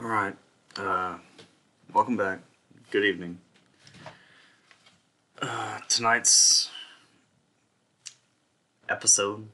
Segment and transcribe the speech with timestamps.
[0.00, 0.36] All right.
[0.76, 1.18] Uh,
[1.92, 2.38] welcome back.
[2.92, 3.40] Good evening.
[5.42, 6.70] Uh, tonight's
[8.88, 9.48] episode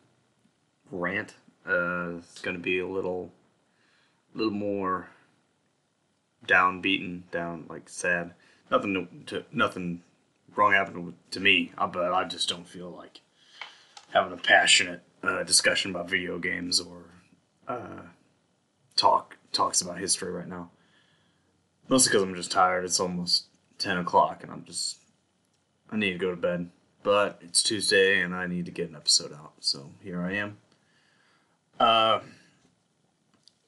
[0.91, 1.33] rant
[1.67, 3.33] uh, is going to be a little,
[4.35, 5.09] little more
[6.47, 8.35] downbeaten, down like sad.
[8.71, 10.03] Nothing to, to nothing
[10.55, 13.21] wrong happened to me, uh, but I just don't feel like
[14.13, 17.05] having a passionate uh, discussion about video games or
[17.67, 18.03] uh,
[18.95, 20.71] talk talks about history right now.
[21.89, 22.85] Mostly because I'm just tired.
[22.85, 23.45] It's almost
[23.79, 24.99] ten o'clock, and I'm just
[25.91, 26.71] I need to go to bed.
[27.03, 29.53] But it's Tuesday, and I need to get an episode out.
[29.61, 30.57] So here I am.
[31.79, 32.21] Uh,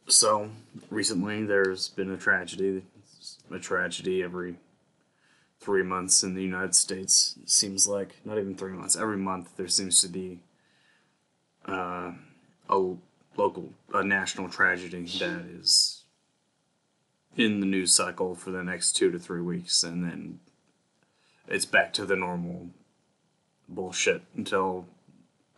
[0.08, 0.50] so
[0.90, 2.82] recently there's been a tragedy.
[3.18, 4.56] It's a tragedy every
[5.60, 7.36] three months in the United States.
[7.42, 8.96] It seems like not even three months.
[8.96, 10.40] Every month there seems to be
[11.66, 12.12] uh,
[12.70, 12.94] a
[13.38, 16.02] local, a national tragedy that is
[17.36, 20.40] in the news cycle for the next two to three weeks, and then
[21.48, 22.68] it's back to the normal
[23.68, 24.86] bullshit until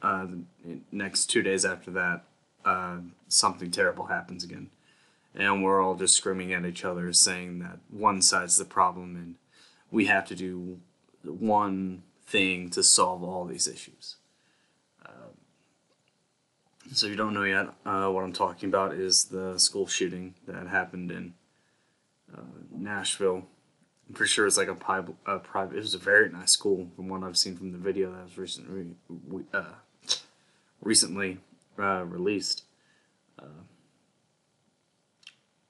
[0.03, 0.27] uh,
[0.65, 2.25] the next two days after that,
[2.65, 4.71] uh, something terrible happens again.
[5.35, 9.37] And we're all just screaming at each other, saying that one side's the problem and
[9.91, 10.81] we have to do
[11.23, 14.17] one thing to solve all these issues.
[16.93, 20.35] So if you don't know yet, uh, what I'm talking about is the school shooting
[20.47, 21.35] that happened in
[22.35, 23.47] uh, Nashville.
[24.09, 25.17] I'm pretty sure it's like a, private.
[25.27, 28.39] It was a very nice school from what I've seen from the video that was
[28.39, 28.95] recently
[29.53, 29.65] uh,
[30.81, 31.39] recently
[31.79, 32.65] uh, released.
[33.39, 33.65] Uh,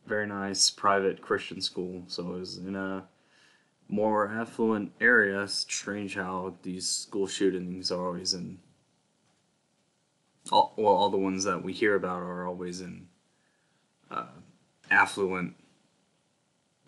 [0.07, 2.05] very nice private Christian school.
[2.07, 3.09] So it was in a
[3.89, 5.49] more affluent area.
[5.49, 8.61] Strange how these school shootings are always in
[10.51, 13.09] all, well, all the ones that we hear about are always in
[14.11, 14.27] uh,
[14.91, 15.55] affluent,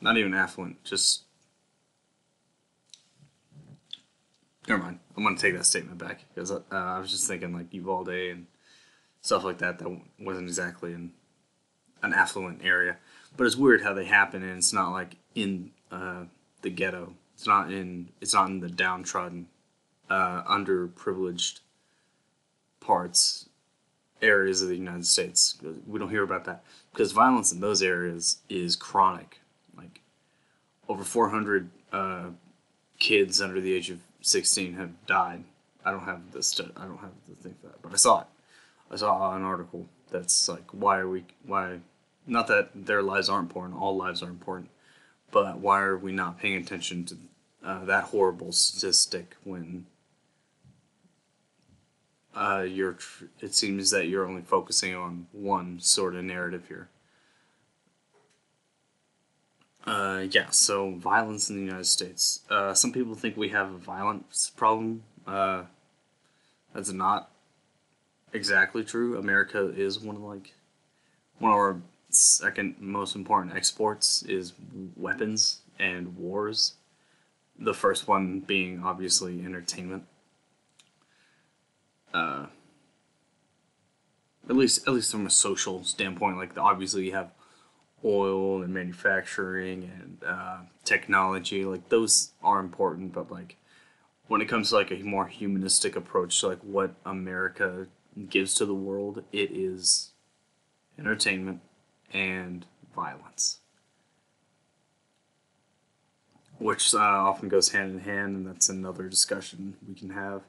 [0.01, 1.25] not even affluent, just.
[4.69, 5.01] Never mind.
[5.17, 8.47] I'm gonna take that statement back because uh, I was just thinking like Uvalde and
[9.21, 9.79] stuff like that.
[9.79, 11.13] That wasn't exactly in
[12.03, 12.97] an affluent area,
[13.37, 16.25] but it's weird how they happen, and it's not like in uh,
[16.63, 17.15] the ghetto.
[17.35, 18.11] It's not in.
[18.21, 19.49] It's not in the downtrodden,
[20.09, 21.61] uh, underprivileged
[22.81, 23.50] parts
[24.23, 25.57] areas of the United States.
[25.87, 29.41] We don't hear about that because violence in those areas is chronic.
[29.77, 30.01] Like
[30.89, 32.27] over 400 uh,
[32.99, 35.45] kids under the age of 16 have died.
[35.85, 38.21] I don't have the stu- I don't have the thing for that, but I saw
[38.21, 38.27] it.
[38.91, 41.25] I saw an article that's like, why are we?
[41.47, 41.79] Why?
[42.27, 43.81] Not that their lives aren't important.
[43.81, 44.71] All lives are important,
[45.31, 47.17] but why are we not paying attention to
[47.65, 49.87] uh, that horrible statistic when
[52.35, 52.97] uh, you're
[53.41, 56.89] it seems that you're only focusing on one sort of narrative here.
[59.87, 62.41] Uh, yeah, so violence in the United States.
[62.51, 65.03] Uh, some people think we have a violence problem.
[65.27, 65.63] Uh,
[66.75, 67.31] that's not
[68.33, 69.19] exactly true.
[69.19, 70.53] America is one of like
[71.39, 71.81] one of our
[72.11, 74.53] second most important exports is
[74.97, 76.75] weapons and wars.
[77.59, 80.05] The first one being obviously entertainment.
[82.13, 82.47] Uh,
[84.49, 87.31] at least at least from a social standpoint, like obviously you have
[88.05, 93.57] oil and manufacturing and uh, technology, like those are important, but like
[94.27, 97.87] when it comes to like a more humanistic approach to like what America
[98.29, 100.11] gives to the world, it is
[100.99, 101.61] entertainment
[102.13, 103.59] and violence,
[106.59, 110.43] which uh, often goes hand in hand, and that's another discussion we can have.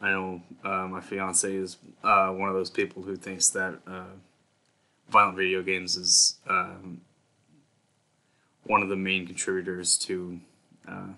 [0.00, 4.14] I know uh, my fiance is uh, one of those people who thinks that uh,
[5.10, 7.02] violent video games is um,
[8.64, 10.40] one of the main contributors to
[10.88, 11.08] uh,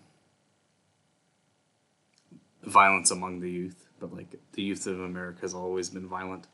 [2.64, 3.86] violence among the youth.
[4.00, 6.48] But like the youth of America has always been violent.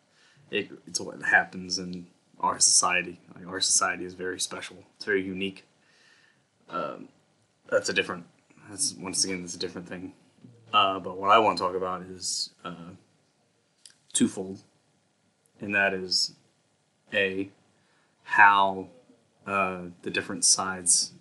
[0.50, 2.08] It, it's what happens in
[2.40, 3.20] our society.
[3.34, 4.76] Like our society is very special.
[4.96, 5.64] It's very unique.
[6.68, 7.08] Um,
[7.70, 8.26] that's a different.
[8.68, 10.12] That's once again, that's a different thing.
[10.72, 12.92] Uh, but what I want to talk about is uh,
[14.12, 14.62] twofold,
[15.60, 16.34] and that is
[17.12, 17.50] a
[18.22, 18.88] how
[19.46, 21.12] uh, the different sides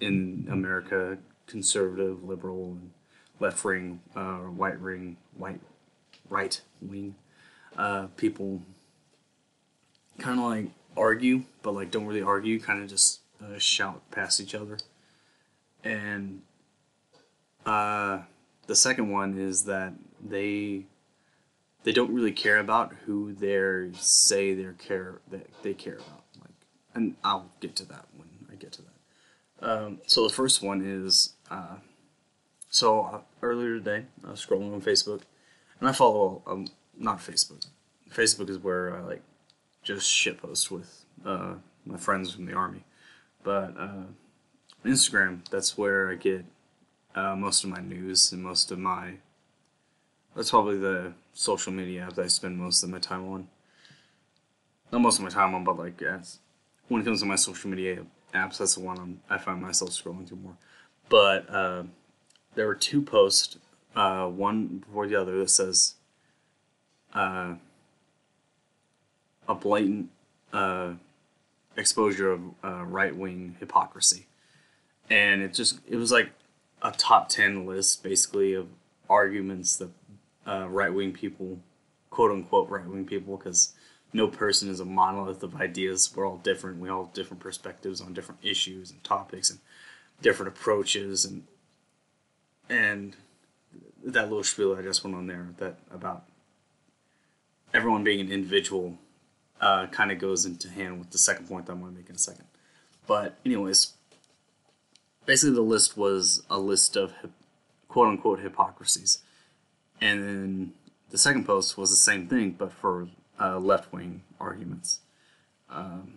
[0.00, 1.16] in America,
[1.46, 2.90] conservative, liberal, and
[3.40, 5.60] left wing, uh, white wing, white
[6.28, 7.14] right wing,
[7.78, 8.60] uh, people
[10.18, 10.66] kind of like
[10.96, 14.76] argue, but like don't really argue, kind of just uh, shout past each other,
[15.82, 16.42] and
[17.64, 18.18] uh,
[18.68, 19.94] the second one is that
[20.24, 20.84] they
[21.82, 26.22] they don't really care about who they say they care that they care about.
[26.40, 26.52] Like
[26.94, 29.68] and I'll get to that when I get to that.
[29.68, 31.76] Um, so the first one is uh,
[32.70, 35.22] so uh, earlier today I was scrolling on Facebook,
[35.80, 36.66] and I follow um,
[36.96, 37.66] not Facebook.
[38.10, 39.22] Facebook is where I like
[39.82, 41.54] just shitpost with uh,
[41.86, 42.84] my friends from the army,
[43.42, 44.04] but uh,
[44.84, 46.44] Instagram that's where I get
[47.18, 49.14] uh, most of my news and most of my
[50.36, 53.48] that's probably the social media that I spend most of my time on.
[54.92, 56.38] Not most of my time on, but like as
[56.86, 59.90] when it comes to my social media apps, that's the one I'm, I find myself
[59.90, 60.56] scrolling through more.
[61.08, 61.82] But uh,
[62.54, 63.58] there were two posts,
[63.96, 65.94] uh, one before the other, that says
[67.14, 67.54] uh,
[69.48, 70.10] a blatant
[70.52, 70.92] uh,
[71.76, 74.26] exposure of uh, right wing hypocrisy,
[75.10, 76.30] and it just it was like
[76.82, 78.68] a top ten list basically of
[79.08, 79.90] arguments that
[80.46, 81.60] uh, right wing people,
[82.10, 83.72] quote unquote right wing people, because
[84.12, 86.12] no person is a monolith of ideas.
[86.14, 86.78] We're all different.
[86.78, 89.58] We all have different perspectives on different issues and topics and
[90.22, 91.44] different approaches and
[92.68, 93.16] and
[94.04, 96.24] that little spiel I just went on there that about
[97.72, 98.98] everyone being an individual
[99.60, 102.08] uh, kind of goes into hand with the second point that I'm going to make
[102.08, 102.44] in a second.
[103.06, 103.94] But anyways,
[105.28, 107.12] basically the list was a list of
[107.86, 109.18] quote unquote hypocrisies,
[110.00, 110.72] and then
[111.10, 113.08] the second post was the same thing but for
[113.38, 115.00] uh, left wing arguments.
[115.70, 116.14] Um,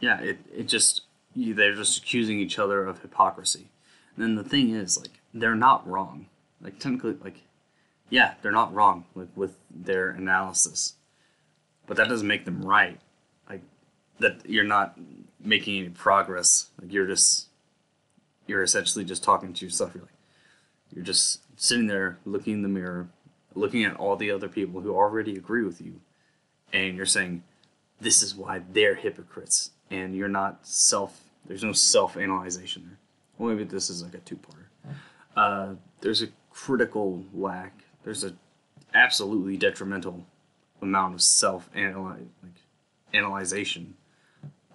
[0.00, 1.02] yeah, it it just
[1.34, 3.68] they're just accusing each other of hypocrisy.
[4.14, 6.26] And then the thing is, like, they're not wrong.
[6.60, 7.42] Like technically, like,
[8.10, 10.94] yeah, they're not wrong like with their analysis,
[11.86, 13.00] but that doesn't make them right.
[13.48, 13.62] Like
[14.18, 14.98] that you're not
[15.42, 16.68] making any progress.
[16.80, 17.48] Like you're just
[18.46, 19.92] you're essentially just talking to yourself.
[19.94, 20.12] You're like
[20.94, 23.08] you're just sitting there looking in the mirror,
[23.54, 26.00] looking at all the other people who already agree with you,
[26.72, 27.42] and you're saying,
[28.00, 31.22] "This is why they're hypocrites," and you're not self.
[31.46, 32.98] There's no self-analyzation there.
[33.38, 34.66] Well, maybe this is like a two-parter.
[35.36, 37.84] Uh, there's a critical lack.
[38.04, 38.34] There's a
[38.94, 40.26] absolutely detrimental
[40.82, 42.26] amount of self like
[43.12, 43.94] analyzation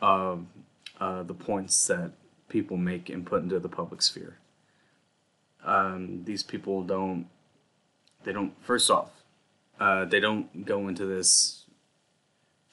[0.04, 0.46] of
[1.00, 2.12] uh, the points that
[2.50, 4.38] people make and put into the public sphere.
[5.64, 7.28] Um, these people don't.
[8.26, 8.54] They don't.
[8.62, 9.12] First off,
[9.80, 11.64] uh, they don't go into this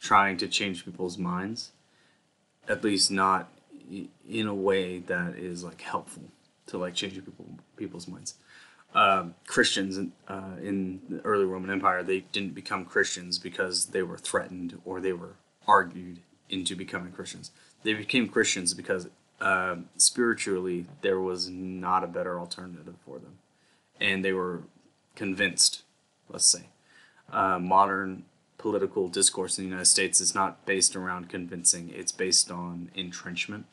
[0.00, 1.70] trying to change people's minds.
[2.68, 3.48] At least not
[4.28, 6.24] in a way that is like helpful
[6.66, 8.34] to like change people people's minds.
[8.92, 14.02] Um, Christians in, uh, in the early Roman Empire they didn't become Christians because they
[14.02, 15.36] were threatened or they were
[15.68, 16.18] argued
[16.50, 17.50] into becoming Christians.
[17.82, 19.08] They became Christians because
[19.40, 23.38] uh, spiritually there was not a better alternative for them,
[23.98, 24.62] and they were
[25.14, 25.82] convinced.
[26.28, 26.66] Let's say
[27.32, 28.24] uh, modern
[28.58, 33.66] political discourse in the United States is not based around convincing; it's based on entrenchment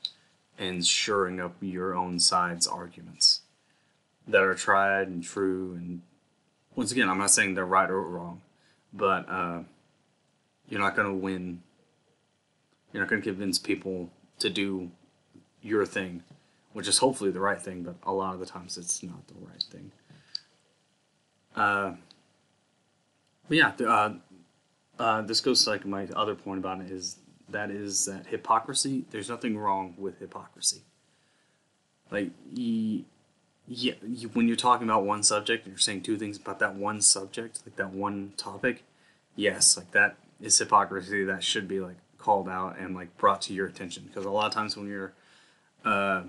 [0.57, 3.41] and shoring up your own side's arguments
[4.27, 5.74] that are tried and true.
[5.74, 6.01] And
[6.75, 8.41] once again, I'm not saying they're right or wrong,
[8.94, 9.59] but uh,
[10.68, 11.62] you're not going to win.
[12.98, 14.10] You're not going to convince people
[14.40, 14.90] to do
[15.62, 16.24] your thing,
[16.74, 19.36] which is hopefully the right thing, but a lot of the times it's not the
[19.40, 19.92] right thing.
[21.56, 21.92] Uh,
[23.48, 24.14] but yeah, uh,
[24.98, 27.18] uh, this goes to like my other point about it is
[27.50, 29.06] that is that hypocrisy.
[29.12, 30.82] There's nothing wrong with hypocrisy.
[32.10, 33.94] Like, yeah,
[34.34, 37.62] when you're talking about one subject and you're saying two things about that one subject,
[37.63, 38.86] like that one topic,
[39.36, 41.24] yes, like that is hypocrisy.
[41.24, 44.47] That should be like called out and like brought to your attention because a lot
[44.47, 45.13] of times when you're
[45.86, 46.24] uh,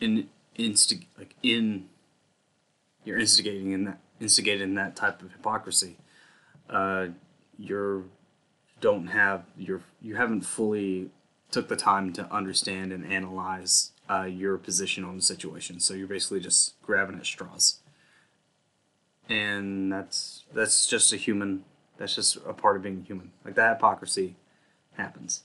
[0.00, 1.88] in instig like in
[3.04, 3.98] you're instigating in that
[4.74, 5.96] that type of hypocrisy,
[6.70, 7.08] uh,
[7.58, 8.04] you're
[8.80, 11.10] don't have your you haven't fully
[11.50, 15.80] took the time to understand and analyze uh, your position on the situation.
[15.80, 17.80] So you're basically just grabbing at straws,
[19.28, 21.64] and that's that's just a human.
[21.96, 23.30] That's just a part of being human.
[23.44, 24.36] Like that hypocrisy
[24.96, 25.42] happens.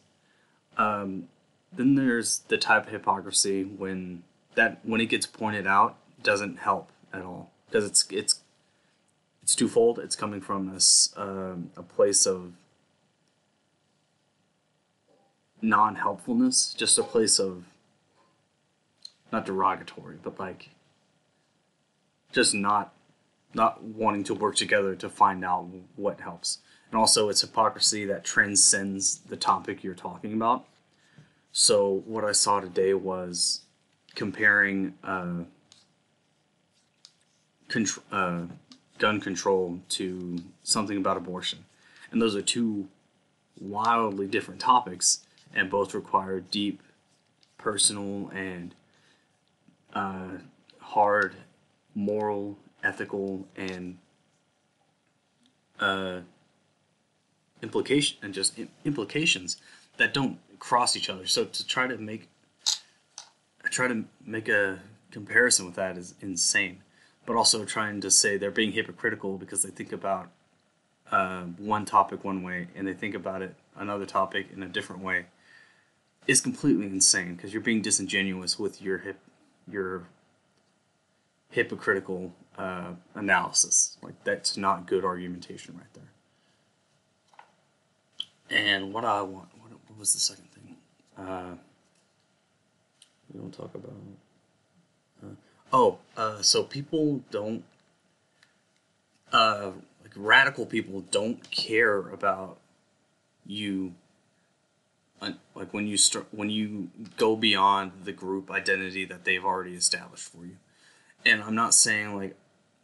[0.77, 1.27] Um,
[1.72, 4.24] then there's the type of hypocrisy when
[4.56, 8.41] that when it gets pointed out doesn't help at all because it's it's
[9.44, 10.00] it's twofold.
[10.00, 12.53] It's coming from this um, a place of
[15.62, 17.65] non helpfulness, just a place of
[19.32, 20.70] not derogatory, but like
[22.32, 22.94] just not
[23.53, 26.60] not wanting to work together to find out what helps.
[26.91, 30.65] And also it's hypocrisy that transcends the topic you're talking about.
[31.51, 33.62] So what I saw today was
[34.15, 35.43] comparing uh,
[37.67, 38.41] contr- uh,
[38.98, 41.65] gun control to something about abortion,
[42.12, 42.88] and those are two
[43.60, 46.81] wildly different topics and both require deep
[47.58, 48.75] personal and
[49.93, 50.38] uh,
[50.79, 51.36] hard
[51.96, 53.98] moral, ethical, and
[55.79, 56.19] uh,
[57.62, 59.58] implication and just implications
[59.98, 61.25] that don't cross each other.
[61.25, 62.30] So to try to make
[63.70, 64.80] try to make a
[65.12, 66.82] comparison with that is insane.
[67.25, 70.30] But also trying to say they're being hypocritical because they think about
[71.12, 75.04] uh, one topic one way and they think about it another topic in a different
[75.04, 75.25] way
[76.28, 79.20] is completely insane because you're being disingenuous with your hip
[79.68, 80.08] your
[81.50, 83.98] hypocritical uh, analysis.
[84.01, 86.12] Like that's not good argumentation right there.
[88.50, 90.75] And what I want, what, what was the second thing?
[91.18, 91.56] Uh,
[93.32, 93.94] we don't talk about.
[95.24, 95.36] Uh,
[95.72, 97.63] oh, uh, so people don't.
[99.32, 102.58] Uh, like radical people don't care about
[103.46, 103.94] you.
[105.53, 110.29] Like when you start, when you go beyond the group identity that they've already established
[110.29, 110.56] for you,
[111.25, 112.38] and I'm not saying like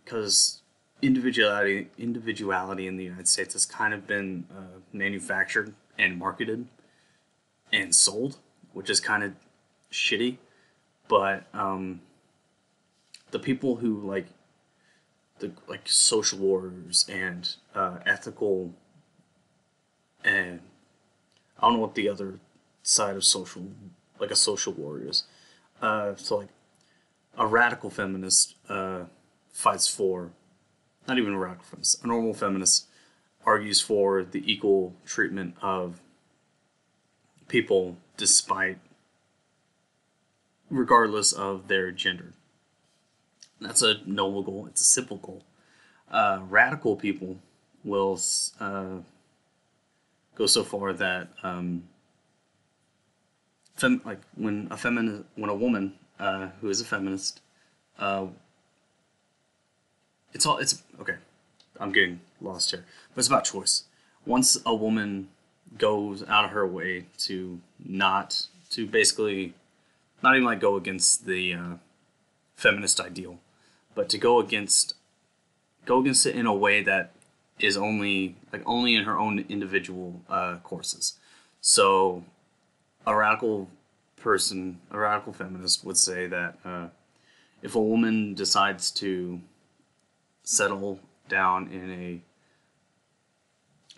[0.04, 0.62] because
[1.06, 6.68] individuality individuality in the United States has kind of been uh, manufactured and marketed
[7.72, 8.38] and sold,
[8.74, 9.34] which is kind of
[9.92, 10.38] shitty.
[11.08, 12.02] But um,
[13.32, 14.28] the people who like
[15.40, 18.74] the like social warriors and uh, ethical
[20.24, 20.60] and
[21.60, 22.40] I don't know what the other
[22.84, 23.64] side of social
[24.20, 25.24] like a social warrior is.
[25.82, 26.50] Uh, so like
[27.38, 29.04] a radical feminist uh,
[29.52, 30.32] fights for
[31.08, 32.88] not even a radical feminist, a normal feminist
[33.46, 36.02] argues for the equal treatment of
[37.48, 38.80] people despite
[40.70, 42.34] regardless of their gender.
[43.62, 44.66] That's a noble goal.
[44.68, 45.44] It's a simple goal.
[46.12, 47.38] Uh, radical people
[47.84, 48.20] will
[48.60, 48.98] uh,
[50.36, 51.88] go so far that um,
[53.76, 57.42] fem- like when a feminist, when a woman uh, who is a feminist,
[58.00, 58.28] uh,
[60.34, 61.16] it's all it's okay.
[61.80, 63.84] I'm getting lost here, but it's about choice.
[64.26, 65.30] Once a woman
[65.78, 69.54] goes out of her way to not to basically
[70.24, 71.74] not even like go against the uh,
[72.56, 73.40] feminist ideal,
[73.94, 74.96] but to go against
[75.86, 77.12] go against it in a way that
[77.60, 81.18] is only like only in her own individual uh, courses.
[81.62, 82.24] So,
[83.08, 83.70] a radical
[84.18, 86.88] person, a radical feminist, would say that uh,
[87.62, 89.42] if a woman decides to
[90.46, 92.22] settle down in a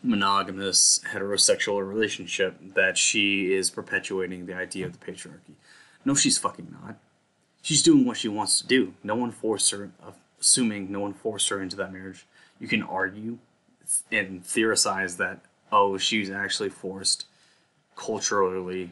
[0.02, 5.56] monogamous heterosexual relationship that she is perpetuating the idea of the patriarchy.
[6.06, 6.98] No, she's fucking not.
[7.62, 8.94] She's doing what she wants to do.
[9.04, 9.92] No one forced her,
[10.40, 12.26] assuming no one forced her into that marriage.
[12.60, 13.40] You can argue
[14.12, 17.26] and theorize that, oh, she's actually forced
[17.96, 18.92] culturally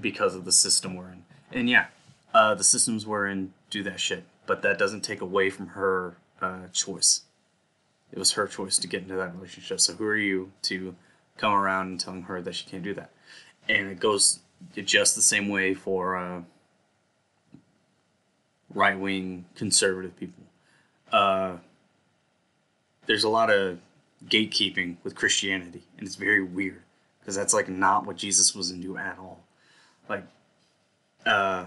[0.00, 1.24] because of the system we're in.
[1.52, 1.86] And yeah,
[2.34, 6.16] uh, the systems we're in do that shit, but that doesn't take away from her
[6.44, 7.22] uh, choice.
[8.12, 9.80] It was her choice to get into that relationship.
[9.80, 10.94] So who are you to
[11.36, 13.10] come around and telling her that she can't do that?
[13.68, 14.40] And it goes
[14.76, 16.42] just the same way for uh,
[18.72, 20.44] right wing conservative people.
[21.10, 21.56] Uh,
[23.06, 23.78] there's a lot of
[24.26, 26.82] gatekeeping with Christianity, and it's very weird
[27.20, 29.40] because that's like not what Jesus was into at all.
[30.08, 30.24] Like,
[31.24, 31.66] uh,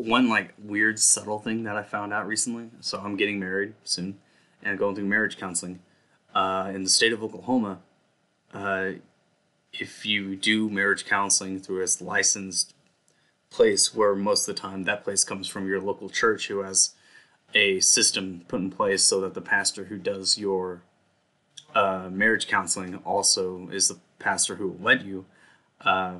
[0.00, 2.70] one like weird subtle thing that I found out recently.
[2.80, 4.18] So I'm getting married soon
[4.62, 5.80] and going through marriage counseling.
[6.34, 7.80] Uh, in the state of Oklahoma,
[8.54, 8.92] uh,
[9.72, 12.74] if you do marriage counseling through a licensed
[13.50, 16.94] place, where most of the time that place comes from your local church who has
[17.52, 20.82] a system put in place so that the pastor who does your
[21.74, 25.24] uh, marriage counseling also is the pastor who led you.
[25.80, 26.16] Uh,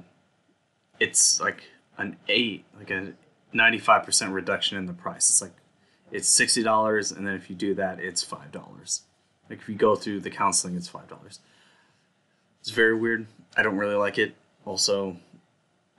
[0.99, 1.65] it's like
[1.99, 3.13] an eight, like a
[3.55, 5.29] 95% reduction in the price.
[5.29, 5.53] It's like
[6.11, 9.01] it's $60 and then if you do that it's $5.
[9.49, 11.39] Like if you go through the counseling it's $5.
[12.61, 13.27] It's very weird.
[13.57, 14.35] I don't really like it.
[14.65, 15.17] Also,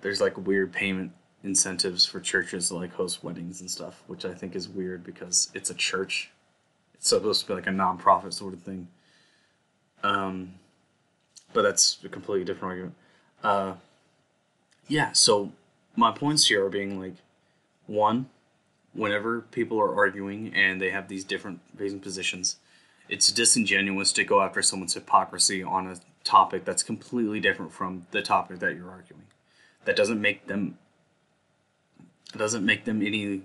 [0.02, 1.12] there's like weird payment
[1.44, 5.50] incentives for churches to like host weddings and stuff, which I think is weird because
[5.54, 6.30] it's a church.
[6.94, 8.88] It's supposed to be like a nonprofit sort of thing.
[10.04, 10.54] Um,
[11.54, 12.96] but that's a completely different argument.
[13.44, 13.74] Uh,
[14.88, 15.52] yeah, so
[15.96, 17.16] my points here are being like
[17.92, 18.30] one,
[18.94, 21.60] whenever people are arguing and they have these different
[22.02, 22.58] positions,
[23.10, 28.22] it's disingenuous to go after someone's hypocrisy on a topic that's completely different from the
[28.22, 29.24] topic that you're arguing.
[29.86, 30.78] That doesn't make them
[32.38, 33.42] doesn't make them any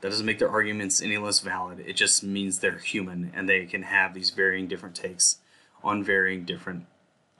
[0.00, 1.80] that doesn't make their arguments any less valid.
[1.80, 5.38] It just means they're human and they can have these varying different takes
[5.82, 6.86] on varying different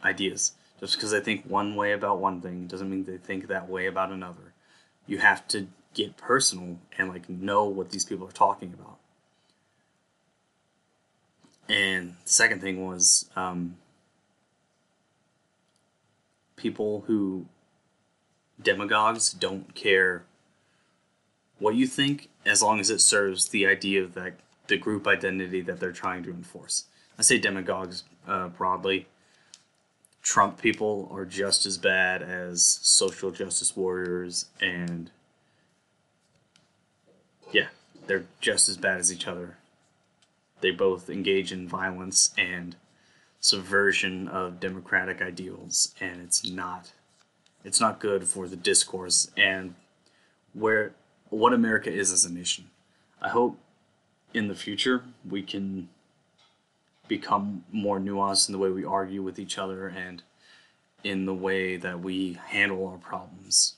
[0.04, 0.52] ideas.
[0.80, 3.86] Just because they think one way about one thing doesn't mean they think that way
[3.86, 4.52] about another.
[5.06, 8.98] You have to get personal and like know what these people are talking about.
[11.68, 13.76] And the second thing was um,
[16.56, 17.46] people who
[18.60, 20.24] demagogues don't care
[21.58, 24.34] what you think as long as it serves the idea of that
[24.68, 26.84] the group identity that they're trying to enforce.
[27.18, 29.06] I say demagogues uh, broadly.
[30.22, 35.10] Trump people are just as bad as social justice warriors, and
[37.52, 37.68] yeah,
[38.06, 39.56] they're just as bad as each other.
[40.60, 42.76] They both engage in violence and
[43.40, 46.92] subversion of democratic ideals, and it's not
[47.64, 49.74] it's not good for the discourse and
[50.54, 50.92] where
[51.28, 52.70] what America is as a nation.
[53.20, 53.58] I hope
[54.32, 55.88] in the future we can
[57.08, 60.22] become more nuanced in the way we argue with each other and
[61.02, 63.74] in the way that we handle our problems.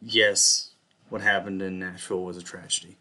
[0.00, 0.70] Yes,
[1.08, 2.96] what happened in Nashville was a tragedy.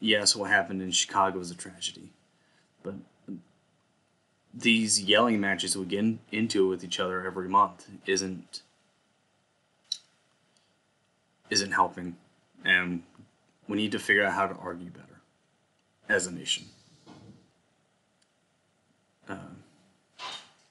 [0.00, 2.10] Yes, what happened in Chicago was a tragedy.
[2.82, 2.94] But
[4.52, 8.62] these yelling matches we get into with each other every month isn't
[11.48, 12.16] isn't helping
[12.64, 13.02] and
[13.68, 15.20] we need to figure out how to argue better
[16.08, 16.64] as a nation.
[19.28, 19.56] Um,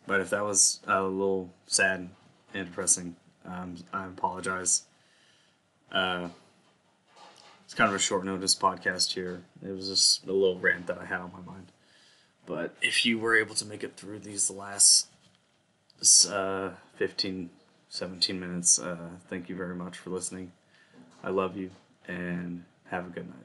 [0.07, 2.09] but if that was a little sad
[2.53, 4.83] and depressing, um, I apologize.
[5.95, 6.27] Uh,
[7.63, 9.41] it's kind of a short notice podcast here.
[9.65, 11.71] It was just a little rant that I had on my mind.
[12.45, 15.07] But if you were able to make it through these last
[16.29, 17.49] uh, 15,
[17.89, 20.51] 17 minutes, uh, thank you very much for listening.
[21.23, 21.71] I love you
[22.07, 23.44] and have a good night.